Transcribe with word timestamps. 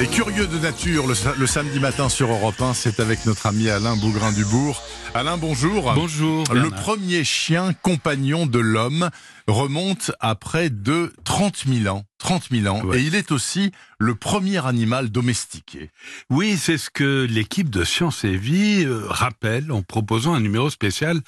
Et 0.00 0.06
curieux 0.08 0.46
de 0.48 0.58
nature, 0.58 1.06
le, 1.06 1.14
sa- 1.14 1.34
le 1.36 1.46
samedi 1.46 1.78
matin 1.78 2.08
sur 2.08 2.30
Europe 2.30 2.60
1, 2.60 2.74
c'est 2.74 2.98
avec 2.98 3.24
notre 3.26 3.46
ami 3.46 3.68
Alain 3.68 3.94
Bougrain-Dubourg. 3.96 4.82
Alain, 5.14 5.36
bonjour. 5.36 5.92
Bonjour. 5.94 6.44
Le 6.52 6.70
premier 6.70 7.22
chien 7.22 7.72
compagnon 7.82 8.46
de 8.46 8.58
l'homme 8.58 9.10
remonte 9.46 10.10
à 10.18 10.34
près 10.34 10.70
de 10.70 11.12
30 11.24 11.64
000 11.68 11.94
ans. 11.94 12.04
30 12.18 12.48
000 12.50 12.66
ans. 12.74 12.82
Ouais. 12.84 12.98
Et 13.00 13.02
il 13.04 13.14
est 13.14 13.30
aussi 13.30 13.70
le 14.00 14.14
premier 14.16 14.66
animal 14.66 15.10
domestiqué. 15.10 15.90
Oui, 16.30 16.56
c'est 16.58 16.78
ce 16.78 16.90
que 16.90 17.24
l'équipe 17.30 17.70
de 17.70 17.84
Science 17.84 18.24
et 18.24 18.36
Vie 18.36 18.84
euh, 18.84 19.04
rappelle 19.08 19.70
en 19.70 19.82
proposant 19.82 20.34
un 20.34 20.40
numéro 20.40 20.68
spécial 20.70 21.20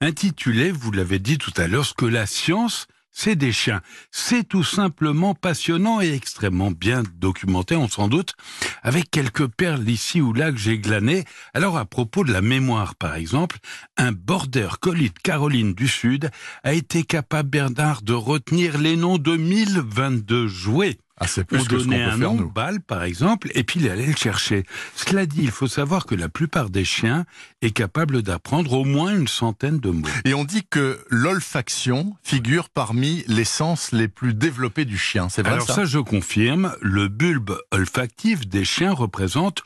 intitulé, 0.00 0.70
vous 0.70 0.92
l'avez 0.92 1.18
dit 1.18 1.36
tout 1.38 1.52
à 1.56 1.66
l'heure, 1.66 1.84
ce 1.84 1.94
que 1.94 2.06
la 2.06 2.26
science 2.26 2.86
c'est 3.12 3.36
des 3.36 3.52
chiens. 3.52 3.82
C'est 4.10 4.48
tout 4.48 4.64
simplement 4.64 5.34
passionnant 5.34 6.00
et 6.00 6.12
extrêmement 6.12 6.70
bien 6.70 7.02
documenté, 7.16 7.76
on 7.76 7.88
s'en 7.88 8.08
doute, 8.08 8.34
avec 8.82 9.10
quelques 9.10 9.46
perles 9.46 9.88
ici 9.88 10.20
ou 10.20 10.32
là 10.32 10.50
que 10.50 10.58
j'ai 10.58 10.78
glanées. 10.78 11.24
Alors 11.54 11.76
à 11.76 11.84
propos 11.84 12.24
de 12.24 12.32
la 12.32 12.42
mémoire, 12.42 12.94
par 12.94 13.14
exemple, 13.14 13.58
un 13.96 14.12
border 14.12 14.68
collie 14.80 15.12
Caroline 15.22 15.74
du 15.74 15.88
Sud 15.88 16.30
a 16.64 16.72
été 16.72 17.04
capable, 17.04 17.50
Bernard, 17.50 18.02
de 18.02 18.14
retenir 18.14 18.78
les 18.78 18.96
noms 18.96 19.18
de 19.18 19.36
1022 19.36 20.48
jouets. 20.48 20.98
Ah, 21.24 21.26
c'est 21.28 21.42
On 21.42 21.44
plus 21.44 21.58
que 21.68 21.78
ce 21.78 21.84
qu'on 21.84 21.90
donnait 21.90 22.02
un 22.02 22.08
faire, 22.10 22.18
nom, 22.18 22.34
nous. 22.34 22.50
balle 22.50 22.80
par 22.80 23.02
exemple, 23.04 23.50
et 23.54 23.64
puis 23.64 23.80
il 23.80 23.88
allait 23.88 24.06
le 24.06 24.16
chercher. 24.16 24.64
Cela 24.96 25.26
dit, 25.26 25.40
il 25.42 25.50
faut 25.50 25.68
savoir 25.68 26.06
que 26.06 26.14
la 26.14 26.28
plupart 26.28 26.70
des 26.70 26.84
chiens 26.84 27.24
est 27.60 27.70
capable 27.70 28.22
d'apprendre 28.22 28.72
au 28.74 28.84
moins 28.84 29.14
une 29.14 29.28
centaine 29.28 29.78
de 29.78 29.90
mots. 29.90 30.08
Et 30.24 30.34
on 30.34 30.44
dit 30.44 30.62
que 30.68 30.98
l'olfaction 31.10 32.14
figure 32.22 32.68
parmi 32.68 33.24
les 33.28 33.44
sens 33.44 33.92
les 33.92 34.08
plus 34.08 34.34
développés 34.34 34.84
du 34.84 34.98
chien. 34.98 35.28
C'est 35.28 35.42
vrai 35.42 35.54
Alors 35.54 35.66
ça, 35.66 35.74
ça, 35.74 35.84
je 35.84 35.98
confirme, 35.98 36.74
le 36.80 37.08
bulbe 37.08 37.56
olfactif 37.70 38.46
des 38.46 38.64
chiens 38.64 38.92
représente 38.92 39.62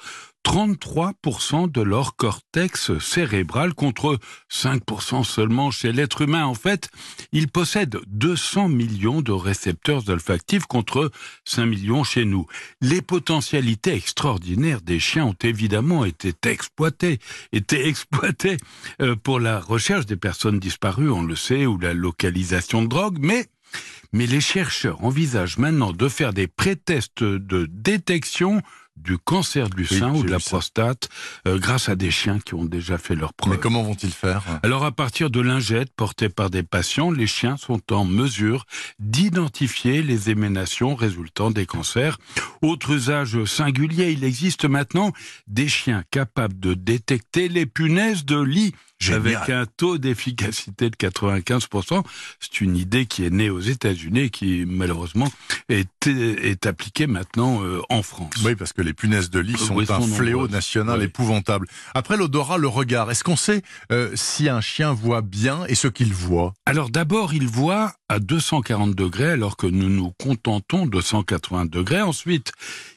33% 0.47 1.73
de 1.73 1.81
leur 1.81 2.15
cortex 2.15 2.97
cérébral 3.01 3.75
contre 3.75 4.21
5% 4.49 5.25
seulement 5.25 5.73
chez 5.73 5.91
l'être 5.91 6.23
humain. 6.23 6.47
En 6.47 6.55
fait, 6.55 6.89
ils 7.33 7.49
possèdent 7.49 7.99
200 8.07 8.69
millions 8.69 9.23
de 9.23 9.33
récepteurs 9.33 10.09
olfactifs 10.09 10.67
contre 10.67 11.11
5 11.47 11.67
millions 11.67 12.05
chez 12.05 12.25
nous. 12.25 12.47
Les 12.81 13.03
potentialités 13.03 13.95
extraordinaires 13.95 14.83
des 14.83 15.01
chiens 15.01 15.27
ont 15.27 15.37
évidemment 15.43 16.05
été 16.05 16.33
exploitées, 16.45 17.19
été 17.53 17.89
exploitées 17.89 18.57
euh, 19.03 19.17
pour 19.17 19.41
la 19.41 19.59
recherche 19.59 20.07
des 20.07 20.17
personnes 20.17 20.61
disparues, 20.61 21.11
on 21.11 21.23
le 21.23 21.35
sait, 21.35 21.67
ou 21.67 21.77
la 21.77 21.93
localisation 21.93 22.83
de 22.83 22.89
drogue, 22.89 23.19
mais 23.21 23.49
mais 24.13 24.27
les 24.27 24.41
chercheurs 24.41 25.03
envisagent 25.05 25.59
maintenant 25.59 25.93
de 25.93 26.09
faire 26.09 26.33
des 26.33 26.47
pré-tests 26.47 27.25
de 27.25 27.67
détection 27.69 28.63
du 28.97 29.19
cancer 29.19 29.69
du 29.71 29.87
Oui, 29.91 29.99
sein 29.99 30.13
ou 30.15 30.23
de 30.23 30.31
la 30.31 30.39
prostate 30.39 31.09
euh, 31.47 31.59
grâce 31.59 31.89
à 31.89 31.97
des 31.97 32.11
chiens 32.11 32.39
qui 32.39 32.55
ont 32.55 32.65
déjà 32.65 32.99
fait 32.99 33.15
leur 33.15 33.33
preuve. 33.35 33.55
Mais 33.55 33.61
comment 33.61 33.83
vont-ils 33.83 34.11
faire 34.11 34.43
Alors 34.63 34.85
à 34.85 34.93
partir 34.93 35.31
de 35.31 35.41
lingettes 35.41 35.93
portées 35.95 36.29
par 36.29 36.51
des 36.51 36.63
patients, 36.63 37.11
les 37.11 37.27
chiens 37.27 37.57
sont 37.57 37.81
en 37.93 38.05
mesure 38.05 38.67
d'identifier 38.99 40.03
les 40.03 40.31
éménations 40.31 40.95
résultant 40.95 41.51
des 41.51 41.67
cancers. 41.67 42.19
Autre 42.63 42.91
usage 42.93 43.45
singulier, 43.45 44.13
il 44.13 44.25
existe 44.25 44.65
maintenant 44.65 45.13
des 45.47 45.69
chiens 45.69 46.03
capables 46.11 46.59
de 46.59 46.75
détecter 46.75 47.49
les 47.49 47.67
punaises 47.67 48.25
de 48.25 48.41
lit. 48.41 48.75
Génial. 48.99 49.37
Avec 49.37 49.51
un 49.51 49.67
taux 49.67 49.99
d'efficacité 49.99 50.89
de 50.89 50.97
95%. 50.97 52.03
C'est 52.41 52.61
une 52.61 52.77
idée 52.77 53.07
qui 53.07 53.25
est 53.25 53.31
née 53.31 53.51
aux 53.51 53.61
États-Unis 53.61 54.21
et 54.21 54.31
qui 54.31 54.65
malheureusement 54.67 55.31
est, 55.69 56.07
est 56.07 56.65
appliquée 56.67 57.07
maintenant 57.07 57.63
euh, 57.63 57.83
en 57.91 58.03
France. 58.03 58.33
Oui, 58.45 58.55
parce 58.55 58.73
que 58.73 58.81
les 58.83 58.95
punaises 58.95 59.29
de 59.31 59.39
lit 59.41 59.57
sont 59.59 59.75
Oui, 59.77 59.85
un 59.89 60.01
sont 60.01 60.07
fléau 60.07 60.39
nombreuses. 60.39 60.51
national 60.53 60.99
Oui. 61.01 61.05
épouvantable. 61.05 61.69
Après 61.95 62.17
l'odorat, 62.17 62.57
le 62.59 62.69
regard. 62.69 63.11
Est-ce 63.11 63.23
qu'on 63.23 63.37
sait 63.37 63.63
euh, 63.93 64.11
si 64.15 64.49
un 64.49 64.61
chien 64.63 64.93
voit 64.95 65.21
bien 65.21 65.67
et 65.67 65.75
ce 65.75 65.89
qu'il 65.89 66.15
voit? 66.15 66.55
Alors 66.65 66.89
d'abord, 66.91 67.35
il 67.35 67.47
voit 67.47 67.95
à 68.09 68.19
240 68.19 68.95
degrés 68.95 69.31
alors 69.31 69.57
que 69.59 69.67
nous 69.67 69.91
nous 69.91 70.13
contentons 70.13 70.87
de 70.87 71.01
180 71.01 71.67
degrés. 71.67 72.01
Ensuite, 72.03 72.53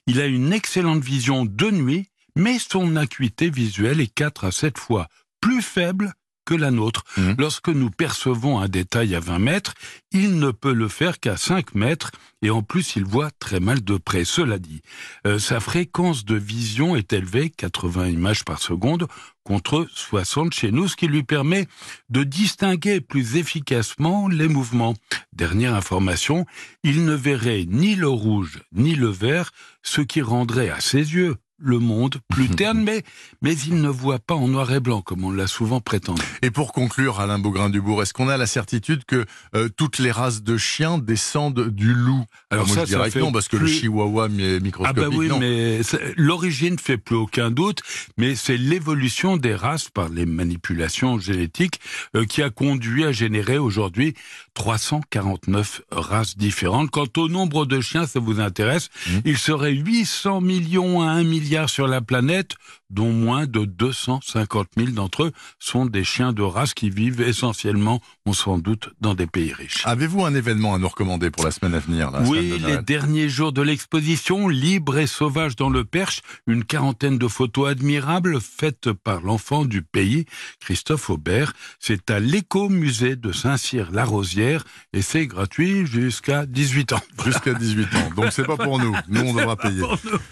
il 0.08 0.22
a 0.22 0.28
une 0.28 0.54
excellente 0.54 1.04
vision 1.04 1.46
de 1.46 1.72
nuit, 1.72 2.08
mais 2.36 2.58
son 2.58 2.96
acuité 2.96 3.50
visuelle 3.50 4.00
est 4.00 4.14
4 4.14 4.46
à 4.46 4.52
7 4.52 4.78
fois 4.78 5.08
plus 5.42 5.62
faible 5.62 6.14
que 6.50 6.56
la 6.56 6.72
nôtre. 6.72 7.04
Mhm. 7.18 7.36
Lorsque 7.38 7.70
nous 7.70 7.92
percevons 7.92 8.60
un 8.60 8.68
détail 8.68 9.14
à 9.14 9.20
20 9.20 9.38
mètres, 9.38 9.76
il 10.12 10.40
ne 10.40 10.50
peut 10.50 10.74
le 10.74 10.88
faire 10.88 11.20
qu'à 11.20 11.38
5 11.38 11.76
mètres 11.76 12.12
et 12.42 12.50
en 12.50 12.64
plus 12.64 12.96
il 12.96 13.06
voit 13.06 13.30
très 13.38 13.60
mal 13.60 13.84
de 13.84 13.98
près. 13.98 14.26
Cela 14.26 14.58
dit, 14.58 14.82
euh, 15.28 15.38
sa 15.38 15.60
fréquence 15.60 16.26
de 16.26 16.36
vision 16.36 16.96
est 16.96 17.14
élevée, 17.14 17.52
80 17.52 18.08
images 18.08 18.46
par 18.46 18.60
seconde, 18.60 19.08
contre 19.44 19.86
60 19.94 20.52
chez 20.54 20.72
nous, 20.72 20.88
ce 20.88 20.96
qui 20.96 21.08
lui 21.08 21.22
permet 21.22 21.68
de 22.10 22.24
distinguer 22.24 23.00
plus 23.00 23.36
efficacement 23.36 24.28
les 24.28 24.48
mouvements. 24.48 24.96
Dernière 25.34 25.76
information, 25.76 26.48
il 26.84 27.06
ne 27.06 27.14
verrait 27.14 27.66
ni 27.68 27.94
le 27.94 28.10
rouge 28.10 28.64
ni 28.72 28.96
le 28.96 29.10
vert, 29.10 29.52
ce 29.84 30.02
qui 30.02 30.24
rendrait 30.24 30.72
à 30.72 30.80
ses 30.80 31.14
yeux 31.14 31.36
le 31.60 31.80
monde 31.80 32.18
plus 32.30 32.50
terne, 32.50 32.82
mais, 32.84 33.04
mais 33.42 33.54
il 33.54 33.82
ne 33.82 33.90
voit 33.90 34.20
pas 34.20 34.36
en 34.36 34.48
noir 34.48 34.72
et 34.74 34.80
blanc, 34.80 35.02
comme 35.02 35.24
on 35.24 35.32
l'a 35.32 35.48
souvent 35.48 35.80
prétendu. 35.82 36.22
Et 36.42 36.52
pour 36.52 36.72
conclure, 36.74 37.20
Alain 37.20 37.40
Beaugrain-Dubourg, 37.40 38.02
est-ce 38.02 38.14
qu'on 38.14 38.30
a 38.30 38.38
la 38.38 38.48
certitude 38.48 39.04
que 39.06 39.26
euh, 39.56 39.70
toutes 39.76 40.00
les 40.00 40.12
races 40.12 40.42
de 40.44 40.58
chiens 40.58 40.98
descendent 40.98 41.70
du 41.70 41.94
loup? 41.94 42.26
Alors 42.50 42.66
Moi, 42.68 42.76
ça, 42.76 42.82
je 42.82 42.88
dirais 42.88 43.04
ça 43.04 43.08
que 43.08 43.14
fait 43.14 43.20
non, 43.20 43.32
parce 43.32 43.48
que 43.48 43.58
le 43.58 43.68
chihuahua 43.68 44.26
Ah 44.26 44.60
microscopique, 44.62 45.04
bah 45.04 45.10
oui, 45.16 45.28
non. 45.28 45.40
mais 45.40 45.82
l'origine 46.18 46.78
fait 46.80 46.98
plus 46.98 47.16
aucun 47.16 47.52
doute, 47.52 47.82
mais 48.18 48.36
c'est 48.36 48.58
l'évolution 48.58 49.38
des 49.38 49.56
races 49.56 49.90
par 49.90 50.10
les 50.10 50.26
manipulations 50.26 51.20
génétiques 51.20 51.80
euh, 52.16 52.26
qui 52.26 52.42
a 52.42 52.50
conduit 52.50 53.06
à 53.06 53.12
générer 53.12 53.58
aujourd'hui 53.58 54.14
349 54.54 55.82
races 55.92 56.38
différentes. 56.38 56.90
Quant 56.92 57.06
au 57.18 57.28
nombre 57.30 57.66
de 57.66 57.82
chiens, 57.82 58.06
ça 58.06 58.20
vous 58.20 58.40
intéresse, 58.40 58.90
Mhm. 59.08 59.22
il 59.26 59.38
serait 59.38 59.74
800 59.74 60.42
millions 60.42 61.02
à 61.02 61.12
1 61.12 61.24
sur 61.68 61.88
la 61.88 62.02
planète, 62.02 62.56
dont 62.90 63.12
moins 63.12 63.46
de 63.46 63.66
250 63.66 64.68
000 64.78 64.92
d'entre 64.92 65.24
eux 65.24 65.32
sont 65.60 65.86
des 65.86 66.04
chiens 66.04 66.34
de 66.34 66.42
race 66.42 66.74
qui 66.74 66.90
vivent 66.90 67.22
essentiellement, 67.22 68.02
on 68.26 68.34
s'en 68.34 68.58
doute, 68.58 68.90
dans 69.00 69.14
des 69.14 69.28
pays 69.28 69.54
riches. 69.54 69.82
Avez-vous 69.86 70.26
un 70.26 70.34
événement 70.34 70.74
à 70.74 70.80
nous 70.80 70.88
recommander 70.88 71.30
pour 71.30 71.46
la 71.46 71.52
semaine 71.52 71.76
à 71.76 71.80
venir 71.80 72.12
Oui, 72.26 72.60
de 72.60 72.68
les 72.68 72.78
derniers 72.82 73.30
jours 73.30 73.52
de 73.52 73.62
l'exposition 73.62 74.48
Libre 74.48 74.98
et 74.98 75.08
sauvage 75.08 75.56
dans 75.56 75.70
le 75.70 75.86
Perche, 75.86 76.22
une 76.48 76.64
quarantaine 76.64 77.18
de 77.18 77.28
photos 77.28 77.70
admirables 77.70 78.40
faites 78.42 78.92
par 78.92 79.22
l'enfant 79.22 79.66
du 79.66 79.82
pays, 79.82 80.26
Christophe 80.60 81.10
Aubert. 81.10 81.54
C'est 81.80 82.10
à 82.10 82.20
l'écomusée 82.20 83.16
de 83.16 83.32
Saint-Cyr-la-Rosière 83.32 84.64
et 84.94 85.02
c'est 85.02 85.28
gratuit 85.28 85.86
jusqu'à 85.86 86.46
18 86.46 86.94
ans. 86.94 87.02
Jusqu'à 87.26 87.54
18 87.54 87.84
ans. 87.96 88.10
Donc 88.16 88.32
c'est 88.32 88.46
pas 88.46 88.58
pour 88.58 88.80
nous. 88.80 88.96
Nous, 89.08 89.22
on 89.22 89.34
devra 89.34 89.56
payer. 89.58 89.84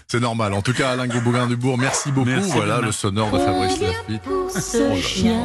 C'est 0.06 0.20
normal. 0.20 0.52
En 0.52 0.62
tout 0.62 0.72
cas, 0.72 0.90
Alain 0.90 1.07
Beaugrain-Dubourg, 1.20 1.78
merci 1.78 2.12
beaucoup. 2.12 2.28
Merci, 2.28 2.50
voilà 2.52 2.66
Bernard. 2.66 2.86
le 2.86 2.92
sonore 2.92 3.30
de 3.30 3.38
Fabrice 3.38 3.80
Lafitte. 3.80 4.22
pour 4.22 4.50
ce 4.50 4.94
chien 5.00 5.40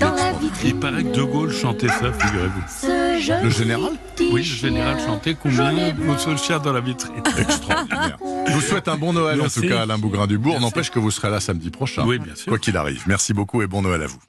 dans 0.00 0.12
la 0.14 0.32
vitrine. 0.32 0.50
Il 0.64 0.76
paraît 0.76 1.02
que 1.04 1.08
De 1.16 1.22
Gaulle 1.22 1.52
chantait 1.52 1.88
ça, 1.88 2.12
figurez-vous. 2.12 3.42
Le 3.44 3.50
général? 3.50 3.92
Oui, 4.20 4.40
le 4.40 4.42
général 4.42 4.98
chantait 5.00 5.34
combien 5.40 5.72
ce 6.18 6.36
chien 6.36 6.58
dans 6.58 6.72
la 6.72 6.80
vitrine? 6.80 7.14
Extraordinaire. 7.38 8.18
Je 8.46 8.52
vous 8.52 8.60
souhaite 8.60 8.88
un 8.88 8.96
bon 8.96 9.12
Noël 9.12 9.38
Merci. 9.40 9.58
en 9.58 9.62
tout 9.62 9.68
cas, 9.68 9.82
Alain 9.82 9.98
Beaugrain-Dubourg. 9.98 10.52
Merci. 10.52 10.64
N'empêche 10.64 10.90
que 10.90 10.98
vous 10.98 11.10
serez 11.10 11.30
là 11.30 11.40
samedi 11.40 11.70
prochain. 11.70 12.04
Oui, 12.06 12.18
bien 12.18 12.34
sûr. 12.34 12.46
Quoi 12.48 12.58
qu'il 12.58 12.76
arrive. 12.76 13.02
Merci 13.06 13.32
beaucoup 13.34 13.62
et 13.62 13.66
bon 13.66 13.82
Noël 13.82 14.02
à 14.02 14.06
vous. 14.06 14.18